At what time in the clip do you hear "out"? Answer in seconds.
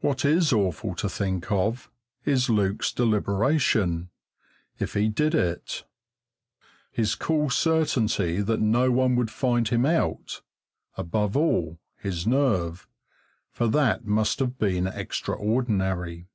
9.84-10.40